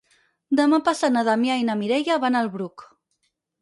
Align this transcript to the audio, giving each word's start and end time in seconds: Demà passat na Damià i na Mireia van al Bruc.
Demà 0.59 0.79
passat 0.87 1.13
na 1.15 1.25
Damià 1.29 1.59
i 1.65 1.69
na 1.71 1.79
Mireia 1.85 2.21
van 2.27 2.43
al 2.43 2.53
Bruc. 2.59 2.91